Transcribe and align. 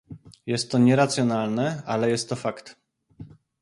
Jest 0.45 0.71
to 0.71 0.77
nieracjonalne, 0.77 1.83
ale 1.85 2.09
jest 2.09 2.29
to 2.29 2.35
fakt 2.35 2.75